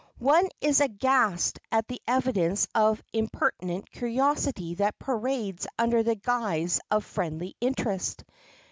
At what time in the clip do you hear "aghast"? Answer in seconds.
0.81-1.59